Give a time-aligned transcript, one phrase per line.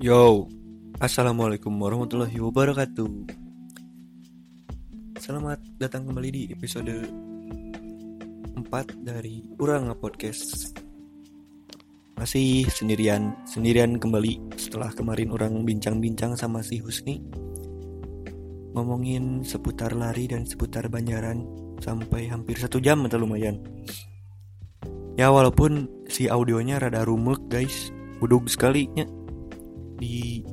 [0.00, 0.48] Yo,
[1.02, 3.10] Assalamualaikum warahmatullahi wabarakatuh.
[5.20, 7.04] Selamat datang kembali di episode
[8.56, 8.64] 4
[9.04, 10.76] dari Urang Podcast.
[12.16, 17.20] Masih sendirian, sendirian kembali setelah kemarin orang bincang-bincang sama si Husni.
[18.72, 23.60] Ngomongin seputar lari dan seputar Banjaran Sampai hampir satu jam atau lumayan.
[25.16, 27.92] Ya walaupun si audionya rada rumek guys.
[28.16, 29.04] Budug sekali nya
[29.96, 30.44] di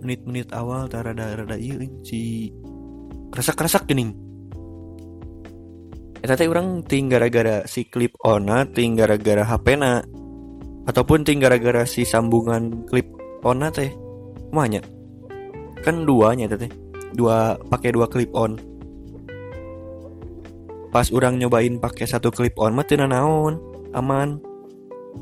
[0.00, 2.50] menit-menit awal rada rada iya si
[3.30, 4.16] kresak-kresak gening
[6.20, 10.04] Eta teh orang ting gara-gara si clip ona ting gara-gara HP na
[10.84, 13.08] ataupun ting gara-gara si sambungan clip
[13.40, 13.88] ona teh
[14.50, 14.82] Kumanya
[15.86, 16.66] kan duanya teh
[17.14, 18.58] dua pakai dua clip on.
[20.90, 23.62] Pas orang nyobain pakai satu clip on mah teu naon
[23.94, 24.42] aman.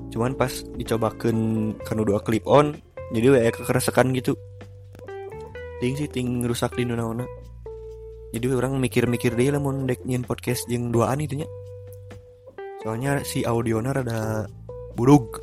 [0.08, 2.72] Cuman pas dicobakan kan dua clip on
[3.14, 4.36] jadi kayak kekeresakan gitu.
[5.78, 7.22] Ting sih ting rusak di nona
[8.28, 11.48] jadi orang mikir-mikir dia lah mau dek podcast yang duaan itu nya
[12.84, 14.46] soalnya si audionya rada
[14.94, 15.40] buruk.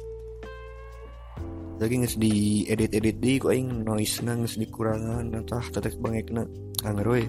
[1.76, 6.48] Lagi nges di edit edit di kok ing noise nges dikurangan atau tetek bangek na
[6.88, 7.28] anger we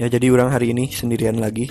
[0.00, 1.68] ya jadi orang hari ini sendirian lagi.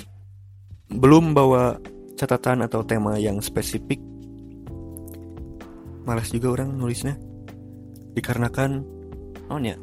[0.86, 1.82] Belum bawa
[2.14, 3.98] catatan atau tema yang spesifik
[6.06, 7.18] malas juga orang nulisnya.
[8.16, 8.86] Dikarenakan
[9.50, 9.76] oh ya?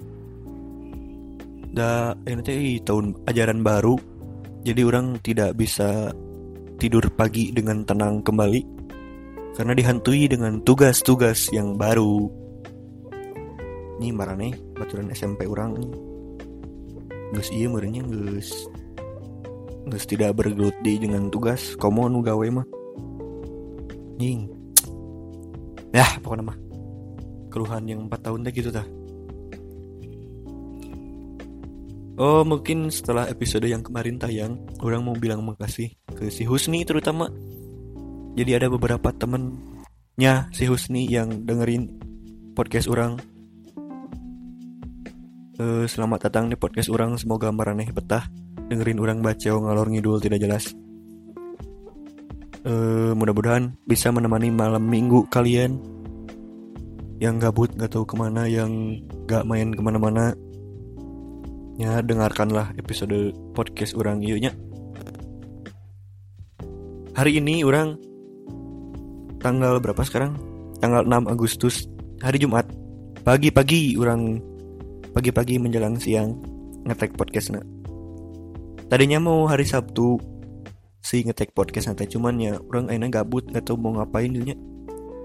[1.72, 3.98] Da ini tahun ajaran baru.
[4.62, 6.14] Jadi orang tidak bisa
[6.78, 8.62] tidur pagi dengan tenang kembali.
[9.52, 12.30] Karena dihantui dengan tugas-tugas yang baru.
[14.00, 15.76] Ini marane baturan SMP orang.
[15.76, 15.88] Ini
[17.32, 18.68] Gus iya merenya Gus
[19.88, 21.74] Gus tidak bergelut di dengan tugas.
[21.80, 22.66] Komo nu gawe mah.
[24.20, 24.51] Nying
[25.92, 26.58] ya pokoknya mah.
[27.52, 28.86] Keluhan yang 4 tahun deh gitu dah
[32.20, 37.32] Oh mungkin setelah episode yang kemarin tayang Orang mau bilang makasih ke si Husni terutama.
[38.36, 41.88] Jadi ada beberapa temennya si Husni yang dengerin
[42.52, 43.16] podcast orang.
[45.56, 47.16] Uh, Selamat datang di podcast orang.
[47.16, 48.28] Semoga maraneh betah.
[48.68, 50.72] Dengerin orang baca ngalor ngidul tidak jelas
[52.66, 55.78] uh, Mudah-mudahan bisa menemani malam minggu kalian
[57.18, 60.34] Yang gabut gak tahu ke mana Yang gak main ke mana-mana
[61.80, 64.52] Ya dengarkanlah episode podcast orang nya
[67.12, 67.98] Hari ini orang
[69.42, 70.38] Tanggal berapa sekarang?
[70.78, 71.90] Tanggal 6 Agustus
[72.22, 72.66] Hari Jumat
[73.26, 74.38] Pagi-pagi orang
[75.12, 76.52] Pagi-pagi menjelang siang
[76.82, 77.62] Ngetek podcast na.
[78.90, 80.18] Tadinya mau hari Sabtu
[81.02, 82.06] Si ngetek podcast nanti.
[82.06, 84.54] Cuman ya orang akhirnya gabut Gak tahu mau ngapain dulunya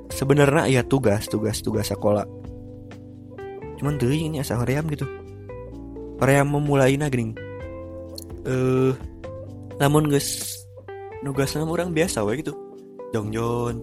[0.09, 2.25] Sebenarnya ya tugas Tugas tugas sekolah.
[3.77, 5.05] Cuman tuh ini asa hoream gitu.
[6.17, 7.38] Hoream memulai gini.
[8.49, 8.93] Eh
[9.77, 10.57] Namun guys
[11.21, 12.57] Nugas orang biasa wae gitu.
[13.13, 13.77] Jongjon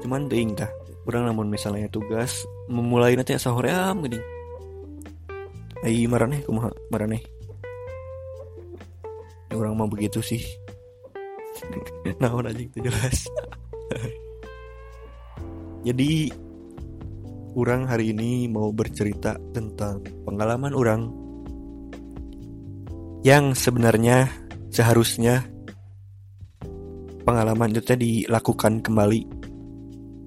[0.00, 0.72] Cuman tuh tah
[1.04, 4.16] Orang namun misalnya tugas Memulai nanti asa hoream gini.
[5.84, 7.20] Ai maraneh kumaha maraneh
[9.52, 10.63] Orang mau begitu sih
[12.20, 13.28] Nah aja itu jelas.
[15.88, 16.32] Jadi
[17.54, 21.06] Orang hari ini mau bercerita tentang pengalaman orang
[23.22, 24.26] Yang sebenarnya
[24.74, 25.46] seharusnya
[27.22, 29.20] Pengalaman itu dilakukan kembali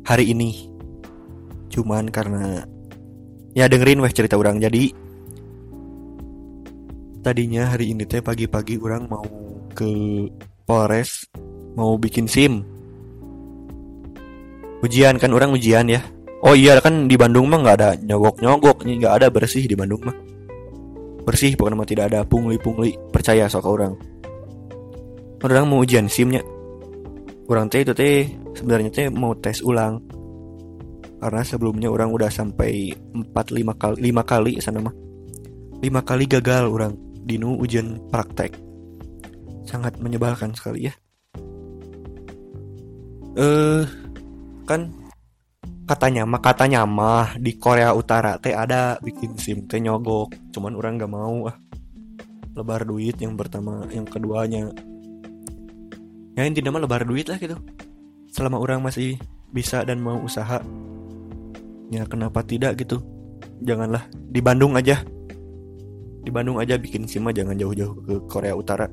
[0.08, 0.72] Hari ini.
[1.68, 2.64] Cuman karena
[3.52, 4.96] Ya dengerin weh cerita orang Jadi
[7.19, 9.28] Tadinya hari ini teh pagi-pagi orang mau
[9.75, 9.92] ke
[10.67, 11.23] Polres
[11.79, 12.59] Mau bikin SIM.
[14.83, 16.03] Ujian kan orang ujian ya?
[16.44, 19.79] Oh iya kan di Bandung mah nggak ada nyogok nyogok nih nggak ada bersih di
[19.79, 20.17] Bandung mah.
[21.23, 23.95] Bersih pokoknya mah tidak ada pungli pungli percaya sok orang.
[25.39, 26.44] Orang mau ujian simnya.
[27.47, 28.27] Orang teh itu teh
[28.57, 30.03] sebenarnya teh mau tes ulang.
[31.24, 34.95] Karena sebelumnya orang udah sampai 4 5 kali 5 kali sana mah.
[35.80, 36.92] 5 kali gagal orang
[37.24, 38.67] dinu ujian praktek
[39.68, 40.94] sangat menyebalkan sekali ya.
[43.36, 43.84] Eh
[44.64, 44.90] kan
[45.88, 50.98] katanya mah katanya mah di Korea Utara teh ada bikin SIM teh nyogok cuman orang
[50.98, 51.58] nggak mau ah.
[52.58, 54.74] Lebar duit yang pertama yang keduanya.
[56.34, 57.54] Ya intinya mah lebar duit lah gitu.
[58.34, 59.22] Selama orang masih
[59.54, 60.64] bisa dan mau usaha.
[61.94, 62.98] Ya kenapa tidak gitu?
[63.62, 65.06] Janganlah di Bandung aja.
[66.25, 68.90] Di Bandung aja bikin SIM jangan jauh-jauh ke Korea Utara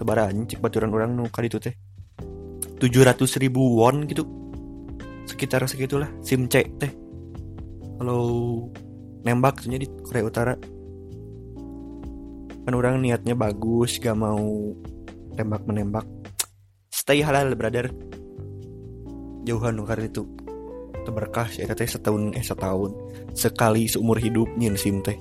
[0.00, 1.76] sebaran cik baturan orang nu itu teh.
[2.80, 4.24] 700 ribu won gitu.
[5.28, 6.88] Sekitar segitulah sim C teh.
[8.00, 8.24] Kalau
[9.20, 10.56] nembak di Korea Utara.
[12.64, 14.72] Kan orang niatnya bagus gak mau
[15.36, 16.08] tembak menembak.
[16.88, 17.92] Stay halal brother.
[19.44, 20.24] Jauhan nukar itu.
[21.04, 22.96] Terberkah sih teh setahun eh setahun.
[23.36, 25.20] Sekali seumur hidup nyin sim teh.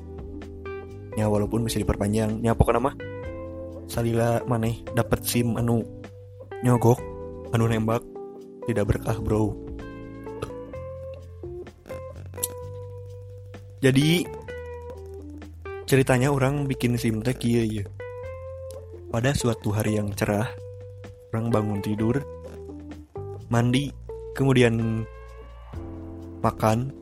[1.19, 2.39] Ya walaupun bisa diperpanjang.
[2.39, 2.95] Ya pokoknya mah
[3.89, 5.81] salila maneh dapat sim anu
[6.61, 7.01] nyogok
[7.51, 8.05] anu nembak
[8.69, 9.51] tidak berkah bro.
[13.79, 14.27] Jadi
[15.89, 17.85] ceritanya orang bikin sim teh kia ya
[19.09, 20.45] pada suatu hari yang cerah
[21.33, 22.21] orang bangun tidur
[23.49, 23.89] mandi
[24.37, 25.01] kemudian
[26.45, 26.93] makan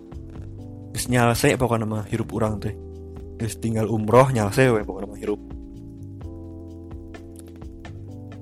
[0.97, 2.73] Terus nyalse pokoknya nama hirup orang teh.
[3.37, 5.56] Terus tinggal umroh nyalse we pokoknya nama hirup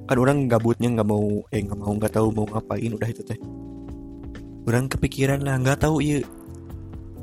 [0.05, 3.39] Kan orang gabutnya nggak mau Eh nggak mau nggak tahu mau ngapain udah itu teh.
[4.65, 6.21] Orang kepikiran lah nggak tahu iya.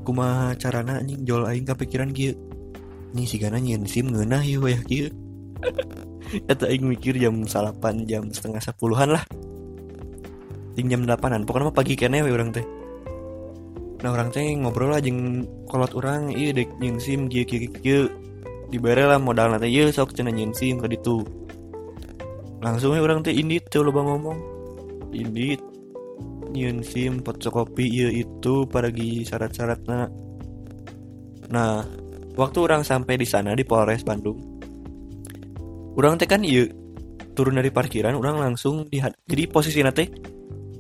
[0.03, 2.35] Kuma carana anjing jual aing kepikiran kia
[3.15, 5.07] Nih si gana nyen sim ngeunah ya weh kia
[6.51, 9.25] Kata aing mikir jam salapan jam setengah sepuluhan lah.
[10.75, 12.67] Ting jam delapanan Pokoknya mah pagi kene we orang teh.
[14.03, 18.11] Nah orang teh ngobrol lah jeng kolot orang iya dek nyen sim kia kia kia
[18.73, 21.23] dibere lah modal nanti iya sok cina nyen sim ke ditu
[22.63, 24.39] langsungnya orang teh indit tuh lo ngomong.
[25.13, 25.61] Indit
[26.53, 30.13] nyen sim fotokopi iya itu pergi syarat-syaratnya
[31.49, 31.85] nah
[32.37, 34.37] waktu orang sampai di sana di Polres Bandung
[35.97, 36.69] orang teh kan iya
[37.33, 40.05] turun dari parkiran orang langsung di jadi posisi nanti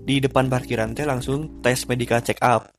[0.02, 2.74] di depan parkiran teh langsung tes medical check up.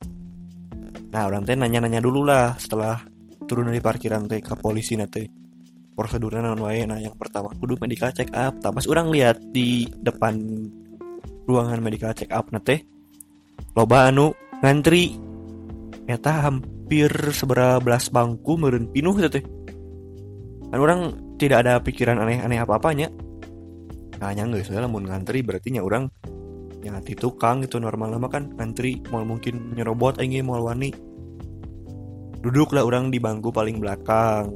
[1.10, 3.00] Nah orang teh nanya-nanya dulu lah setelah
[3.48, 5.24] turun dari parkiran teh ke polisi nanti
[5.94, 6.84] prosedurnya non wae.
[6.84, 8.58] Nah yang pertama kudu medical check up.
[8.58, 10.34] Tapi pas orang lihat di depan
[11.46, 12.82] ruangan medical check up nanti
[13.78, 15.14] loba anu ngantri.
[16.04, 19.40] Ternyata hampir sebelas bangku meren pinuh teh.
[20.68, 21.00] Kan orang
[21.40, 23.08] tidak ada pikiran aneh-aneh apa-apanya.
[24.20, 26.10] Nah nyangga soalnya mau ngantri berarti nya orang
[26.84, 28.12] yang nanti tukang itu normal.
[28.12, 30.92] Lama kan ngantri mau mungkin nyerobot aja mau wani.
[32.44, 34.52] Duduklah orang di bangku paling belakang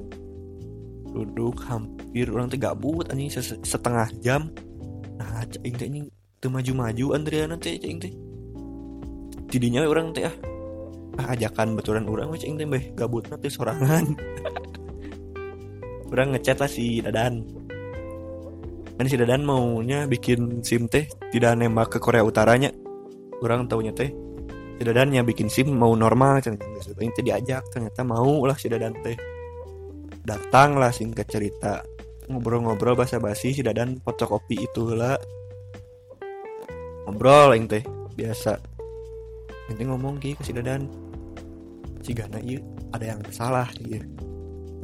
[1.13, 3.33] duduk hampir orang teh gabut anjing
[3.65, 4.53] setengah jam.
[5.17, 6.07] Nah cing teh ini
[6.39, 8.13] tuh maju-maju Andrea nanti cing teh.
[9.49, 10.37] Tidinya orang teh ah.
[11.19, 12.95] Ah ajakan betulan orang cing teh beh.
[12.95, 14.05] Gabut nanti sorangan.
[16.09, 17.45] Orang ngechat lah si Dadan.
[18.97, 22.73] Kan si Dadan maunya bikin SIM teh tidak nembak ke Korea Utaranya.
[23.45, 24.09] Orang taunya teh
[24.79, 26.65] si Dadan ya bikin SIM mau normal ternyata
[27.03, 29.19] itu diajak ternyata mau lah si Dadan teh
[30.29, 31.81] datang lah singkat cerita.
[32.29, 35.17] Ngobrol-ngobrol basa-basi si Dadan fotokopi itu lah.
[37.09, 37.81] Ngobrol yang teh
[38.13, 38.61] biasa.
[39.73, 40.85] Nanti ngomong ki ke si Dadan.
[42.05, 42.61] Si Gana iya
[42.93, 44.05] ada yang salah iya.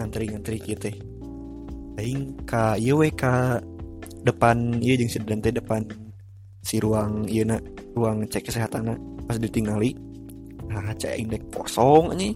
[0.00, 0.90] Ngantri-ngantri kita
[1.98, 3.62] aing ka iya we ka
[4.26, 5.82] depan iya jeung si Dadan teh depan
[6.64, 7.56] si ruang iya na
[7.94, 8.98] ruang cek kesehatan
[9.28, 9.94] pas ditinggali
[10.66, 12.34] nah cek aing dek kosong ini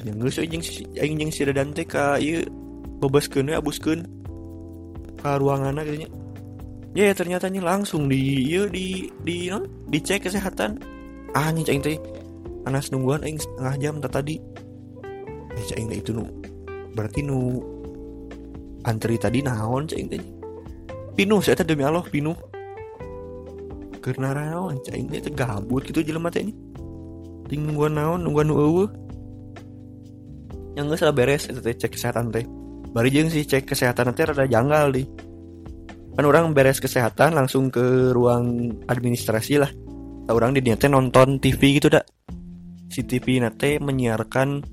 [0.00, 2.48] ah jeung si teh ka ieu
[3.04, 4.00] bebaskeun we abuskeun
[5.20, 6.08] ka ruanganna gitu
[6.90, 10.82] nya ya ternyata nih langsung di ieu di di non dicek kesehatan.
[11.38, 11.98] Ah nih aing teh.
[12.66, 14.36] Panas nungguan aing setengah jam tadi.
[15.54, 16.26] Ya cek aing itu nu
[16.98, 17.62] berarti nu
[18.82, 20.22] antri tadi naon cek teh?
[21.14, 22.34] Pinuh saya demi Allah pinuh.
[24.02, 26.54] Karena naon cek teh gabut gitu jelema teh ini.
[27.46, 28.90] Ting nungguan naon nungguan nu eueuh
[30.80, 32.48] yang nggak salah beres itu teh cek kesehatan teh.
[32.96, 35.04] Bari jeung sih cek kesehatan teh rada janggal di.
[36.16, 39.68] Kan orang beres kesehatan langsung ke ruang administrasi lah.
[40.32, 42.08] Orang di teh nonton TV gitu dak.
[42.88, 44.64] Si TV nate menyiarkan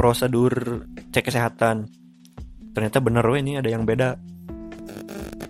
[0.00, 1.84] prosedur cek kesehatan.
[2.72, 4.16] Ternyata bener we ini ada yang beda.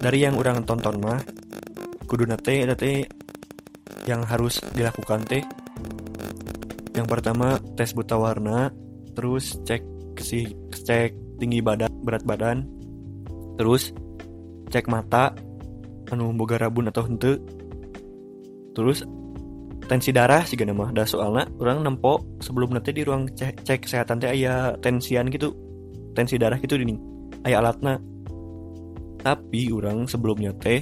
[0.03, 1.23] Dari yang orang tonton mah
[2.11, 3.07] kudu nate nate
[4.11, 5.47] yang harus dilakukan teh.
[6.99, 8.90] Yang pertama tes buta warna
[9.21, 9.85] terus cek
[10.17, 12.65] si cek tinggi badan berat badan
[13.61, 13.93] terus
[14.73, 15.37] cek mata
[16.09, 17.37] anu boga rabun atau hente
[18.73, 19.05] terus
[19.85, 20.89] tensi darah sih gana mah.
[20.95, 25.53] Dah soalnya orang nempo sebelum nanti di ruang cek, cek kesehatan teh aya tensian gitu
[26.17, 26.97] tensi darah gitu ini
[27.45, 28.00] aya alatna.
[29.21, 30.81] Tapi orang sebelumnya teh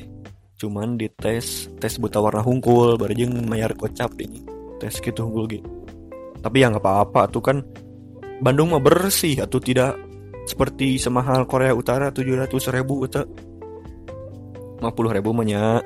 [0.62, 4.42] cuman dites tes buta warna hungkul jeung mayar kocap ini
[4.78, 5.66] tes gitu hungkul gitu
[6.42, 7.62] tapi ya nggak apa-apa tuh kan
[8.38, 9.98] Bandung mah bersih atau tidak?
[10.48, 13.26] Seperti semahal Korea Utara 700 ribu atau
[14.80, 15.82] 50 ribu banyak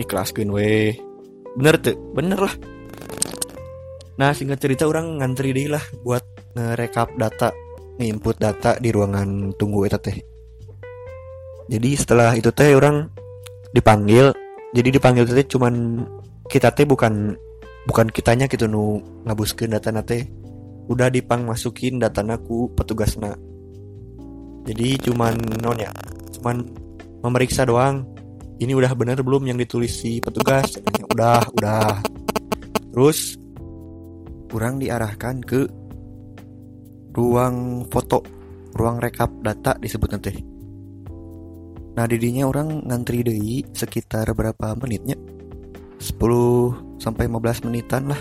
[0.00, 0.96] ikhlaskan weh
[1.54, 2.54] bener tuh bener lah.
[4.16, 6.24] Nah singkat cerita orang ngantri deh lah buat
[6.56, 7.52] ngerekap data
[8.00, 10.16] nginput data di ruangan tunggu itu teh.
[11.70, 13.06] Jadi setelah itu teh orang
[13.70, 14.32] dipanggil.
[14.72, 16.02] Jadi dipanggil teh cuman
[16.48, 17.36] kita teh bukan
[17.84, 20.39] bukan kitanya gitu nu ngabuskeun data nate
[20.90, 23.38] udah dipang masukin data naku petugasna.
[24.66, 25.94] Jadi cuman non ya
[26.34, 26.66] cuman
[27.22, 28.02] memeriksa doang.
[28.60, 30.76] Ini udah bener belum yang ditulis si petugas?
[31.14, 32.02] Udah udah.
[32.92, 33.38] Terus
[34.50, 35.64] kurang diarahkan ke
[37.14, 38.20] ruang foto
[38.74, 40.42] ruang rekap data disebut nanti.
[41.96, 43.38] Nah didinya orang ngantri deh
[43.72, 45.16] sekitar berapa menitnya?
[46.00, 48.20] 10 sampai 15 menitan lah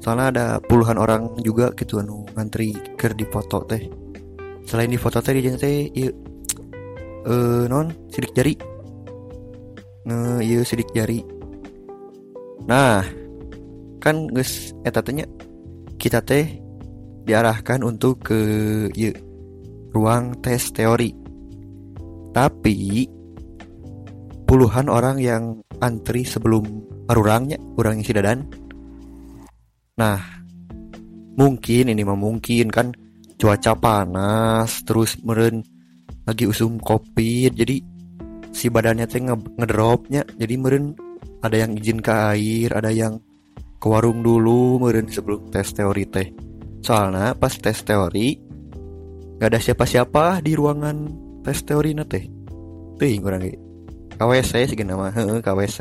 [0.00, 3.84] soalnya ada puluhan orang juga gitu anu ngantri ker di foto teh.
[4.64, 6.10] Selain di foto teh di teh iya
[7.28, 8.54] eh non sidik jari.
[10.08, 11.20] Nge iya sidik jari.
[12.64, 13.04] Nah
[14.00, 15.28] kan guys etatnya
[16.00, 16.48] kita teh
[17.28, 18.40] diarahkan untuk ke
[18.96, 19.12] iya,
[19.92, 21.12] ruang tes teori.
[22.32, 23.04] Tapi
[24.48, 26.64] puluhan orang yang antri sebelum
[27.12, 28.38] arurangnya orang yang sidadan
[30.00, 30.16] nah
[31.36, 32.96] mungkin ini mah mungkin kan
[33.36, 35.60] cuaca panas terus meren
[36.24, 37.84] lagi usum kopi jadi
[38.48, 40.96] si badannya teh nge ngedropnya jadi meren
[41.44, 43.20] ada yang izin ke air ada yang
[43.80, 46.28] ke warung dulu meren sebelum tes teori teh.
[46.84, 48.36] Soalnya pas tes teori
[49.40, 50.96] nggak ada siapa-siapa di ruangan
[51.40, 52.28] tes teori nate
[53.00, 53.48] tuh kurang
[54.20, 55.08] KWC sih nama
[55.40, 55.80] KWC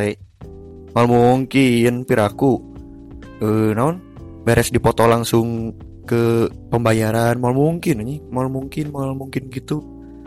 [0.96, 2.56] mal mungkin piraku
[3.44, 4.09] eh non
[4.44, 5.76] beres dipoto langsung
[6.10, 7.38] ke pembayaran.
[7.38, 9.78] Mal mungkin ini mal mungkin mal mungkin gitu.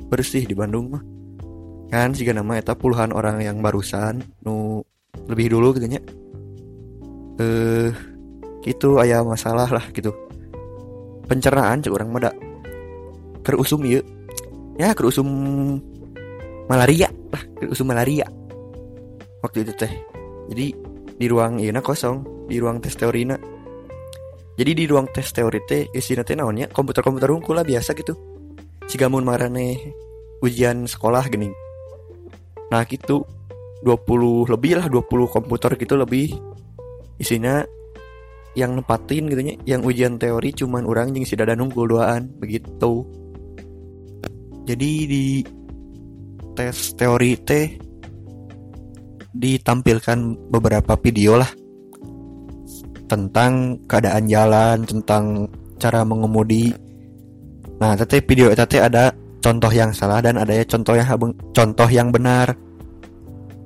[0.06, 1.02] Bersih di Bandung mah.
[1.90, 4.22] Kan sih nama eta puluhan orang yang barusan.
[4.46, 4.84] Nu
[5.26, 6.00] lebih dulu gitu nya.
[7.42, 7.90] Eh
[8.62, 10.14] gitu ayah masalah lah gitu.
[11.26, 12.30] Pencernaan cek orang mada
[13.42, 13.98] kerusum ya
[14.78, 15.26] ya kerusum
[16.70, 18.28] malaria lah kerusum malaria.
[19.42, 19.92] Waktu itu teh.
[20.52, 20.66] Jadi
[21.18, 22.46] di ruang iya kosong.
[22.46, 23.34] Di ruang tes teorina
[24.52, 28.12] jadi di ruang tes teori teh isinya teh naonnya komputer-komputer unggul lah biasa gitu.
[28.84, 29.96] Cigamun marane
[30.44, 31.48] ujian sekolah gini.
[32.68, 33.24] Nah gitu.
[33.82, 36.36] 20 lebih lah 20 komputer gitu lebih.
[37.16, 37.64] Isinya
[38.52, 39.54] yang nempatin gitu nya.
[39.64, 43.08] Yang ujian teori cuman orang yang si dada nunggu duaan begitu.
[44.68, 45.24] Jadi di
[46.52, 47.66] tes teori teh
[49.32, 51.48] ditampilkan beberapa video lah
[53.12, 55.44] tentang keadaan jalan, tentang
[55.76, 56.72] cara mengemudi.
[57.76, 59.12] Nah, tapi video itu ada
[59.44, 61.04] contoh yang salah dan ada ya contoh yang
[61.52, 62.56] contoh yang benar.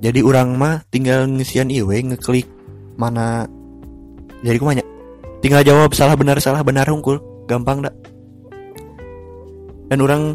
[0.03, 2.51] Jadi orang mah tinggal ngisian iwe ngeklik
[2.99, 3.47] mana.
[4.43, 4.83] Jadi kumanya
[5.39, 7.23] tinggal jawab salah benar salah benar hungkul.
[7.47, 7.95] Gampang dak
[9.87, 10.35] dan orang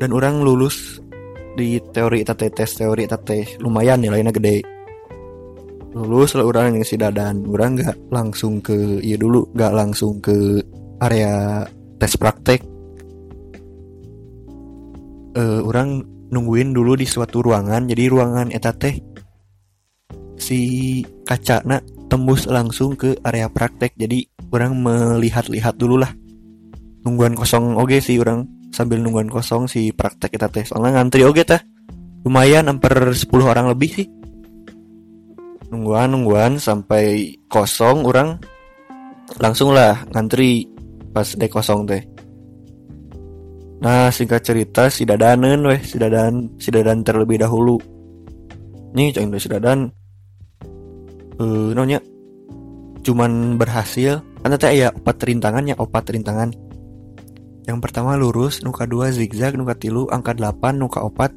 [0.00, 0.96] dan orang lulus
[1.58, 4.64] di teori tate tes teori tate lumayan nilainya gede
[6.06, 10.62] lulus lah orang yang sida dan orang nggak langsung ke iya dulu nggak langsung ke
[11.02, 11.66] area
[11.98, 12.62] tes praktek.
[15.38, 17.86] Uh, orang nungguin dulu di suatu ruangan.
[17.90, 19.02] Jadi ruangan etate
[20.38, 20.58] si
[21.26, 23.98] kaca nak tembus langsung ke area praktek.
[23.98, 24.22] Jadi
[24.54, 26.10] orang melihat-lihat dulu lah.
[27.02, 30.62] Nungguan kosong oke sih orang sambil nungguan kosong si praktek kita teh.
[30.66, 31.60] Soalnya ngantri oke teh
[32.26, 34.06] lumayan hampir 10 orang lebih sih
[35.68, 38.40] nungguan nungguan sampai kosong orang
[39.36, 40.64] langsung lah ngantri
[41.12, 42.02] pas dek kosong teh.
[43.84, 47.76] Nah singkat cerita si dadanen weh si dadan si dadan terlebih dahulu.
[48.96, 49.92] Nih cang si dadan
[51.38, 52.00] eh uh, nonya
[53.04, 54.24] cuman berhasil.
[54.40, 56.48] Kan teh ya opat rintangan ya opat rintangan.
[57.68, 61.36] Yang pertama lurus nuka dua zigzag nuka tilu angka 8 nuka opat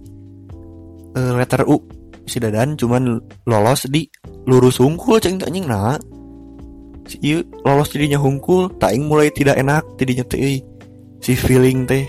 [1.19, 1.83] uh, letter U
[2.31, 4.07] si dadan cuman lolos di
[4.47, 6.00] lurus hungkul ceng tak nying nah.
[7.03, 10.63] Si iya lolos jadinya hungkul taing mulai tidak enak jadinya teh
[11.19, 12.07] si feeling teh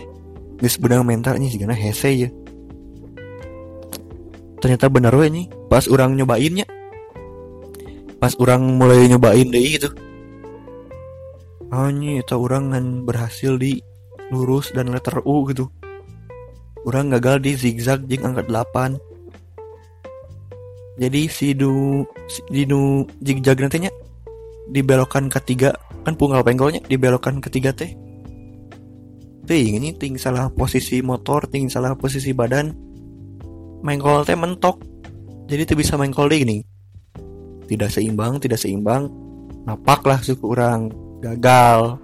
[0.62, 2.30] geus benang mentalnya sih karena hese ya
[4.62, 6.62] ternyata benar we nih pas orang nyobainnya
[8.22, 9.90] pas orang mulai nyobain deh gitu.
[11.74, 13.82] Hanya itu orang kan berhasil di
[14.30, 15.66] lurus dan letter U gitu.
[16.86, 19.11] Orang gagal di zigzag jeng angkat 8
[21.00, 23.88] jadi si du si, di nu jigjag nantinya
[24.68, 25.72] dibelokkan ketiga.
[26.02, 27.94] Kan punggal penggolnya dibelokkan ketiga teh.
[29.48, 32.74] Ting ini ting salah posisi motor ting salah posisi badan.
[33.80, 34.84] Mengkol teh mentok.
[35.48, 36.58] Jadi tuh bisa mengkol deh gini.
[37.66, 39.08] Tidak seimbang tidak seimbang.
[39.64, 40.92] Napak lah suku orang
[41.24, 41.96] gagal.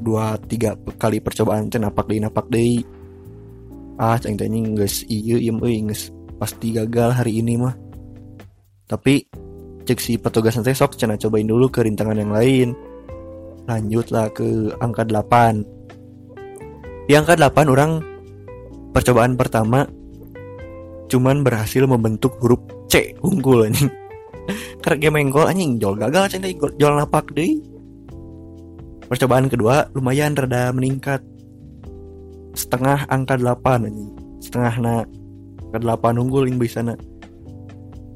[0.00, 2.82] Dua tiga kali percobaan teh napak deh napak deh
[4.00, 6.08] ah ceng teh guys iya iya guys
[6.40, 7.76] pasti gagal hari ini mah
[8.90, 9.22] tapi
[9.86, 12.74] cek si petugas nanti sok cina cobain dulu ke rintangan yang lain.
[13.70, 18.02] Lanjutlah ke angka 8 di angka 8 orang
[18.90, 19.86] percobaan pertama
[21.06, 22.58] cuman berhasil membentuk huruf
[22.90, 23.14] C.
[23.22, 23.86] Unggul anjing.
[24.82, 25.78] Karena game menggol anjing.
[25.78, 27.62] Jual gagal cinta jual napak deh.
[29.06, 31.22] Percobaan kedua lumayan rada meningkat.
[32.58, 34.10] Setengah angka 8 anjing.
[34.42, 34.94] Setengah na
[35.70, 36.98] angka 8 unggul yang bisa na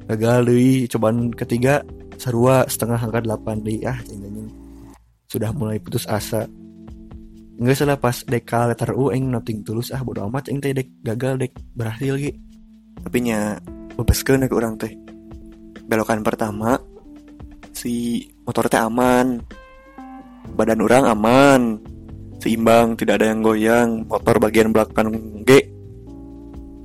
[0.05, 1.81] gagal deh cobaan ketiga
[2.15, 4.49] sarua setengah angka 8 deh ah ini
[5.25, 6.47] sudah mulai putus asa.
[7.55, 10.91] Enggak salah pas dekal letter U eng noting tulus ah bodo amat eng teh dek
[11.01, 12.37] gagal dek berhasil gitu
[13.01, 13.59] tapi nya
[13.95, 14.93] bebeskeun ke orang teh.
[15.85, 16.79] Belokan pertama
[17.75, 19.43] si motor teh aman.
[20.55, 21.61] Badan orang aman.
[22.39, 23.89] Seimbang tidak ada yang goyang.
[24.05, 25.09] Motor bagian belakang
[25.43, 25.74] G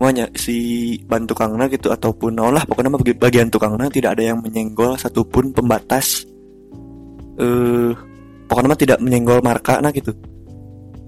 [0.00, 2.88] Makanya si ban tukangna gitu ataupun nah lah pokoknya
[3.20, 6.24] bagian tukangna tidak ada yang menyenggol satupun pembatas
[7.36, 7.92] eh
[8.48, 10.16] pokoknya tidak menyenggol marka nah gitu.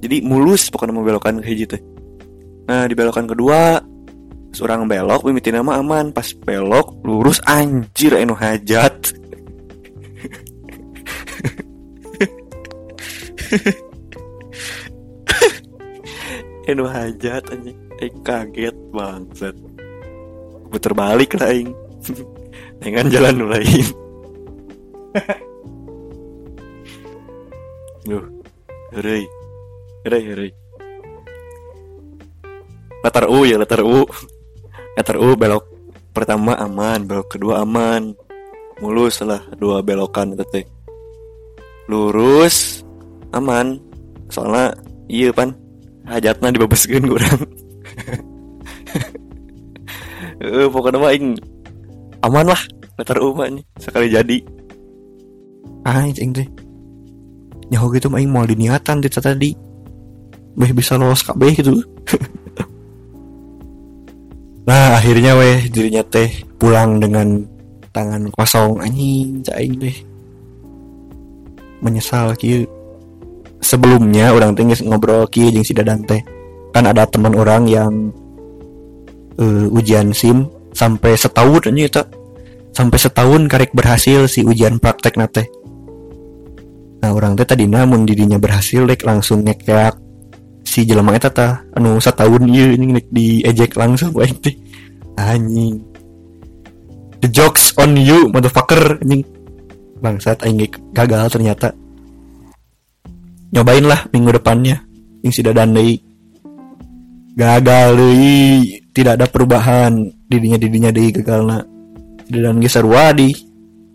[0.04, 1.76] Jadi mulus pokoknya mau belokan kayak gitu
[2.62, 3.80] nah di belokan kedua
[4.52, 6.12] seorang belok mimiti nama aman.
[6.12, 8.92] Pas belok lurus anjir enu hajat.
[16.62, 19.54] Enu hajat anjing eh kaget banget
[20.74, 21.70] puter balik lah ing
[22.82, 23.86] dengan jalan lain
[28.02, 28.26] Duh,
[28.90, 29.22] hurry
[30.02, 30.50] Herai, herai.
[33.06, 34.02] Letter U ya, letter U.
[34.98, 35.64] Letter U belok
[36.10, 38.10] pertama aman, belok kedua aman.
[38.82, 40.66] Mulus lah dua belokan itu.
[41.86, 42.82] Lurus
[43.30, 43.78] aman.
[44.26, 44.74] Soalnya
[45.06, 45.54] iya pan
[46.02, 47.46] hajatna dibebaskeun kurang.
[50.42, 51.38] Eh pokoknya mah ing
[52.26, 52.62] aman lah
[52.98, 54.36] mah nih sekali jadi.
[55.86, 56.48] Ah, ini teh.
[57.70, 59.54] Nyaho gitu mah ing mau diniatan tadi
[60.52, 61.78] Beh bisa lolos kabeh gitu.
[64.62, 67.42] Nah akhirnya weh dirinya teh pulang dengan
[67.90, 68.78] tangan kosong.
[68.78, 69.96] Anjing caing deh
[71.82, 72.62] menyesal ki.
[73.58, 76.22] Sebelumnya orang tinggi ngobrol ki jeng si dadan teh.
[76.70, 78.14] Kan ada teman orang yang
[79.42, 82.02] uh, ujian sim sampai setahun aja itu
[82.72, 85.44] sampai setahun karek berhasil si ujian praktek nate.
[87.02, 89.94] Nah orang teh tadi namun dirinya berhasil dek langsung ngekek
[90.64, 91.60] si jelema eta tah.
[91.76, 94.54] Anu satahun ieu ini di ejek langsung baik teh.
[95.20, 95.82] Anjing.
[97.20, 99.26] The jokes on you motherfucker anjing.
[100.00, 100.62] Bangsat aing
[100.96, 101.76] gagal ternyata.
[103.52, 104.80] Nyobain lah minggu depannya
[105.20, 106.00] yang sudah dandai.
[107.36, 111.64] Gagal deh tidak ada perubahan didinya didinya deh gagalna
[112.28, 113.32] dan geser wadi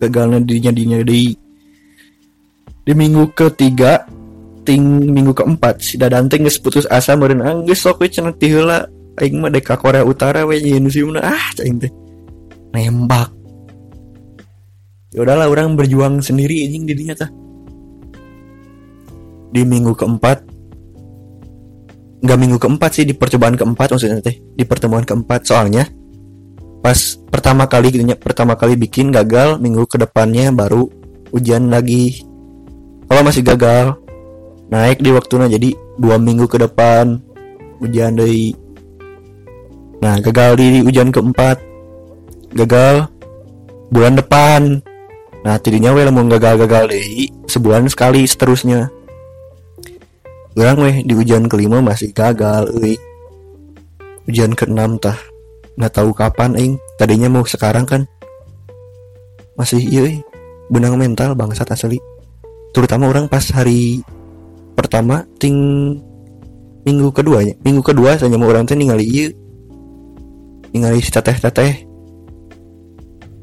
[0.01, 1.33] gagalnya didinya didinya deh
[2.88, 4.07] di minggu ketiga
[4.67, 8.51] ting minggu keempat si dadante geus putus asa meureun ah geus sok we cenah ti
[8.51, 8.88] heula
[9.19, 11.91] aing mah deka Korea Utara we nyeun ah cing teh
[12.71, 13.33] nembak.
[15.15, 17.31] Ya udahlah orang berjuang sendiri anjing didinya tah
[19.51, 20.46] di minggu keempat
[22.17, 25.45] nggak minggu keempat sih di percobaan keempat maksudnya teh di pertemuan keempat.
[25.45, 25.86] Soalnya
[26.82, 26.97] pas
[27.30, 30.89] pertama kali gitu pertama kali bikin gagal minggu ke depannya baru
[31.34, 32.25] ujian lagi.
[33.08, 33.95] Kalau masih gagal
[34.67, 37.23] naik di waktunya jadi dua minggu ke depan
[37.80, 38.51] ujian dari
[39.97, 41.58] nah gagal di ujian keempat
[42.53, 43.08] gagal
[43.93, 44.82] bulan depan.
[45.45, 48.91] Nah tidinya we mau gagal-gagal deh sebulan sekali seterusnya
[50.57, 52.97] orang weh di ujian kelima masih gagal weh
[54.25, 55.15] ujian keenam tah
[55.77, 58.01] nggak tahu kapan ing tadinya mau sekarang kan.
[59.57, 60.21] Masih iya
[60.69, 62.01] benang mental bangsat asli.
[62.73, 64.01] Terutama orang pas hari
[64.77, 65.57] pertama ting
[66.85, 69.27] minggu keduanya minggu kedua saya mau orang teh ningali iya
[70.71, 71.83] ningali si teteh teteh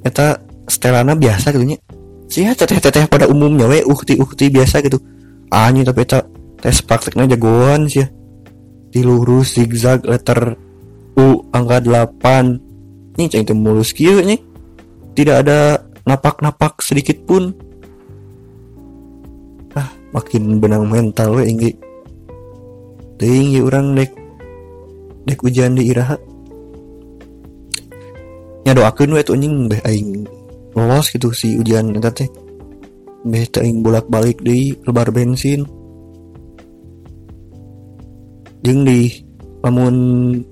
[0.07, 0.39] eta
[0.71, 1.79] stelana biasa gitu nya.
[2.31, 4.99] Sih teteh teteh pada umumnya we ukti ukti biasa gitu.
[5.51, 6.25] Anjing tapi eta
[6.65, 8.09] tes prakteknya jagoan sih
[8.89, 10.57] di lurus zigzag letter
[11.21, 14.41] U angka 8 ini cang mulus kieu nih.
[15.15, 17.53] Tidak ada napak-napak sedikit pun.
[20.15, 21.71] Makin benang mental we inggi
[23.19, 24.11] tinggi orang dek.
[25.27, 26.17] Dek ujian di iraha.
[28.65, 30.25] Nya doakeun we tuh anjing beh aing
[30.75, 32.31] lolos gitu si ujian eta teh.
[33.27, 35.84] Beh teuing bolak-balik di lebar bensin
[38.65, 39.13] jeung di
[39.61, 39.95] lamun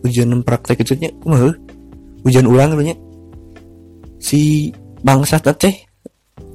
[0.04, 1.48] ujian praktek itu nya kumaha
[2.28, 2.92] ujian ulang nya.
[4.20, 4.70] Si
[5.00, 5.74] bangsa teh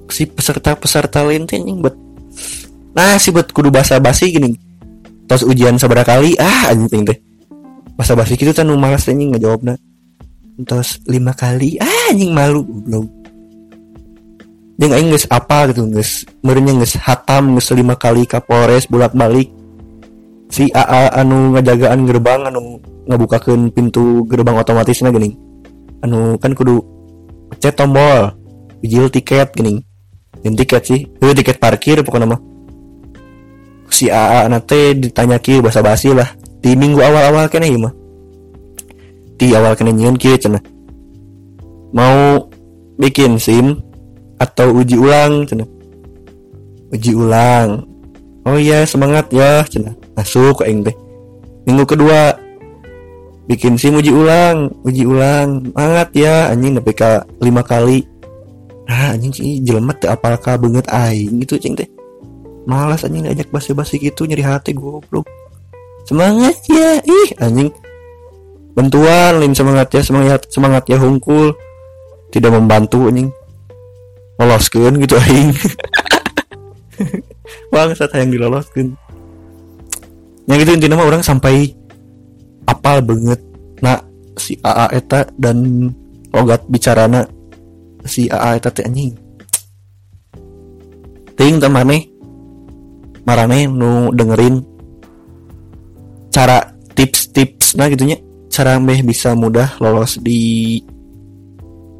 [0.08, 1.98] si peserta-peserta lain teh buat
[2.96, 4.54] nah si buat kudu bahasa basi gini.
[5.28, 7.18] Terus ujian seberapa kali ah anjing teh.
[7.98, 9.74] Bahasa basi gitu kan malas anjing ngejawabna.
[10.62, 13.06] Terus lima kali ah anjing malu belum
[14.78, 19.50] aing geus apa gitu geus meureunnya geus hatam geus lima kali Kapolres bolak-balik
[20.48, 25.36] si AA anu ngajagaan gerbang anu ngabukakeun pintu gerbang otomatisnya gini
[26.04, 26.80] anu kan kudu
[27.60, 28.32] cet tombol
[28.84, 29.82] bijil tiket gini
[30.46, 32.42] yang tiket sih itu tiket parkir pokoknya mah.
[33.88, 36.28] Si AA nate ditanya ki bahasa basi lah.
[36.62, 37.94] Di minggu awal-awal kena mah.
[39.38, 40.60] Di awal kena nyian kia cina
[41.96, 42.52] mau
[43.00, 43.80] bikin sim
[44.38, 45.64] atau uji ulang cina
[46.92, 47.88] uji ulang.
[48.44, 50.98] Oh iya semangat ya cina masuk ke teh.
[51.70, 52.34] Minggu kedua
[53.46, 55.70] bikin sim uji ulang uji ulang.
[55.70, 58.02] Semangat ya anjing ke lima kali.
[58.90, 61.86] Ah anjing sih jelmet teh apalkah banget aing gitu cing teh.
[62.66, 65.30] Malas anjing diajak basi-basi gitu nyeri hati goblok.
[66.10, 67.70] Semangat ya ih anjing.
[68.74, 71.54] Bantuan lain semangat ya semangat semangat ya hungkul.
[72.34, 73.30] Tidak membantu anjing.
[74.42, 75.54] Loloskan gitu aing.
[77.78, 78.98] Saat yang diloloskan
[80.48, 81.76] yang itu intinya mah orang sampai
[82.68, 83.40] apal banget.
[83.84, 84.00] Nah
[84.40, 85.92] si AA eta dan
[86.32, 87.28] logat bicarana
[88.08, 89.12] si AA eta teh anjing.
[91.38, 92.18] Ting temane
[93.28, 94.64] marane nu dengerin
[96.32, 96.64] cara
[96.96, 98.16] tips-tips nah gitunya
[98.48, 100.80] cara meh bisa mudah lolos di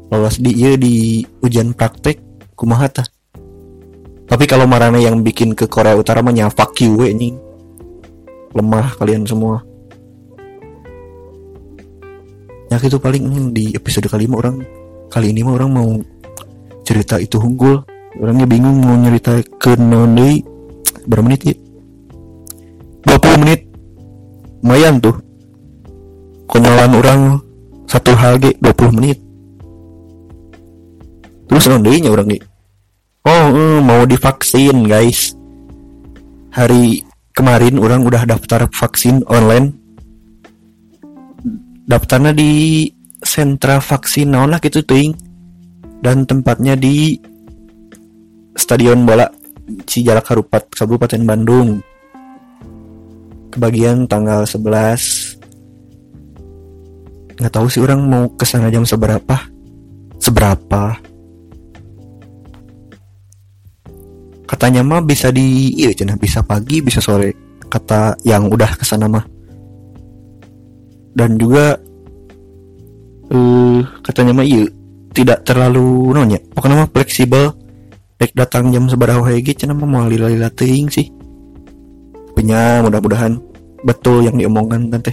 [0.08, 2.16] lolos di iya di ujian praktek
[2.56, 3.04] kumaha ta
[4.24, 7.36] tapi kalau marane yang bikin ke Korea Utara mah fuck you we ini
[8.54, 9.60] lemah kalian semua.
[12.68, 14.56] Ya itu paling di episode kali ini orang
[15.08, 15.88] kali ini mah orang mau
[16.84, 17.80] cerita itu unggul
[18.20, 20.44] orangnya bingung mau nyerita ke noni
[21.08, 21.56] berapa menit ya
[23.08, 23.60] 20 menit.
[24.60, 25.16] Lumayan tuh.
[26.44, 27.20] Konyolan orang
[27.88, 29.18] satu hal ge 20 menit.
[31.48, 32.42] Terus nya orang nih
[33.28, 35.36] oh mm, mau divaksin guys.
[36.52, 37.04] Hari
[37.38, 39.70] kemarin orang udah daftar vaksin online.
[41.86, 42.90] Daftarnya di
[43.22, 45.14] sentra vaksin naon lah gitu ting
[46.02, 47.14] dan tempatnya di
[48.58, 49.30] stadion bola
[49.86, 51.78] Cijalak Harupat Kabupaten Bandung.
[53.54, 55.38] Kebagian tanggal 11
[57.38, 59.38] nggak tahu sih orang mau ke sana jam seberapa.
[60.18, 60.98] Seberapa
[64.48, 67.60] katanya mah bisa di iya cina bisa pagi bisa sore.
[67.68, 69.20] Kata yang udah ke sana mah.
[71.12, 71.76] Dan juga
[73.28, 74.64] uh, katanya mah iya
[75.12, 77.52] tidak terlalu nonya pokoknya mah fleksibel.
[78.18, 81.12] Baik datang jam seberapa lagi cina mah mau lila lila ting sih.
[82.32, 83.36] Punya mudah-mudahan
[83.84, 85.12] betul yang diomongkan tante.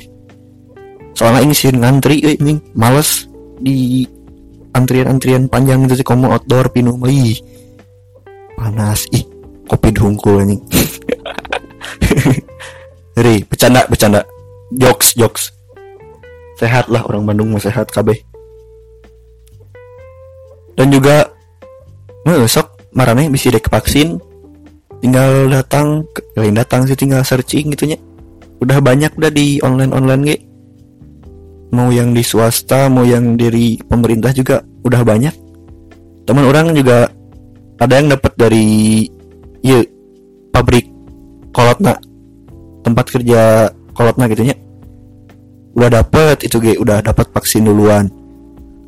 [1.13, 3.28] Soalnya ini sih ngantri eh, ini males
[3.60, 4.08] di
[4.76, 7.39] antrian-antrian panjang itu sih kamu outdoor pinu ih
[8.56, 9.24] panas ih
[9.68, 10.58] kopi dungkul ini
[13.15, 14.28] Ri, bercanda, bercanda.
[14.76, 15.56] Jokes, jokes.
[16.60, 18.12] Sehat lah orang Bandung mau sehat KB.
[20.76, 21.32] Dan juga
[22.28, 24.20] besok marane bisa dek vaksin.
[25.00, 26.04] Tinggal datang,
[26.36, 27.96] lain datang sih tinggal searching gitunya.
[28.60, 30.38] Udah banyak udah di online-online ge.
[31.72, 35.36] Mau yang di swasta, mau yang dari pemerintah juga udah banyak.
[36.28, 37.08] Teman orang juga
[37.76, 38.68] ada yang dapat dari
[39.60, 39.84] iya
[40.56, 40.88] pabrik
[41.52, 42.00] kolotna.
[42.86, 44.56] Tempat kerja kolotna gitu nya.
[45.76, 46.80] Udah dapet itu ge.
[46.80, 48.08] Udah dapat vaksin duluan.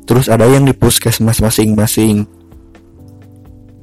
[0.08, 2.24] Terus ada yang di puskesmas masing-masing.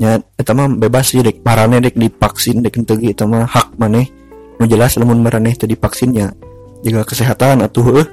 [0.01, 1.45] Ya itu mah bebas sih dek.
[1.45, 4.09] Marane dek divaksin dek itu mah hak maneh.
[4.57, 6.33] Nu jelas lamun marane tadi vaksinnya
[6.81, 8.07] jaga kesehatan atau eh.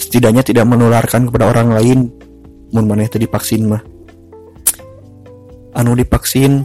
[0.00, 2.08] Setidaknya tidak menularkan kepada orang lain.
[2.72, 3.91] Mun maneh tadi vaksin mah
[5.76, 6.64] anu divaksin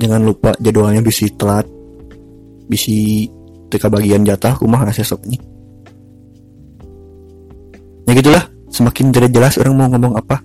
[0.00, 1.68] jangan lupa jadwalnya bisa telat
[2.68, 3.28] bisa
[3.68, 5.40] teka bagian jatah rumah ngasih nih
[8.08, 10.40] ya gitulah semakin tidak jelas orang mau ngomong apa.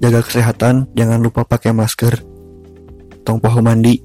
[0.00, 2.20] Jaga kesehatan jangan lupa pakai masker.
[3.24, 3.96] Tong pahu mandi.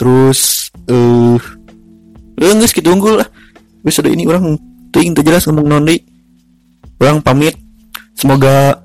[0.00, 3.28] Terus eh uh, nggak gitu unggul lah.
[3.84, 4.56] Bisa ini orang
[4.90, 6.00] ting jelas ngomong nondi.
[6.98, 7.54] Orang pamit.
[8.16, 8.82] Semoga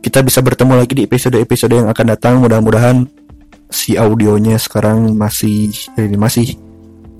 [0.00, 2.40] kita bisa bertemu lagi di episode-episode yang akan datang.
[2.40, 3.04] Mudah-mudahan
[3.68, 6.56] si audionya sekarang masih ini masih.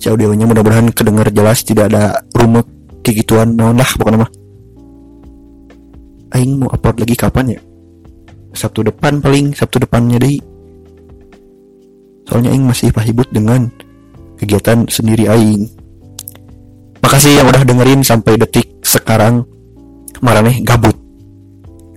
[0.00, 2.64] Si audionya mudah-mudahan kedengar jelas tidak ada rumek
[3.04, 3.52] kayak gituan.
[3.52, 4.32] Naon lah pokoknya mah.
[6.34, 7.60] Aing mau upload lagi kapan ya?
[8.50, 10.50] Sabtu depan paling Sabtu depannya deh
[12.30, 13.66] soalnya aing masih pahibut dengan
[14.38, 15.66] kegiatan sendiri aing.
[17.02, 19.42] Makasih yang udah dengerin sampai detik sekarang.
[20.22, 20.94] Marane gabut.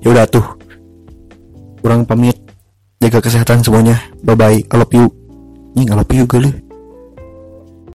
[0.02, 0.44] Ya udah tuh
[1.84, 2.40] kurang pamit.
[3.04, 4.00] Jaga kesehatan semuanya.
[4.24, 5.12] Bye bye I love you.
[5.76, 6.63] Ini I love you gue